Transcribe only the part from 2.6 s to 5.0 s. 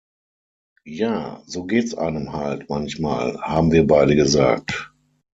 manchmal, haben wir beide gesagt.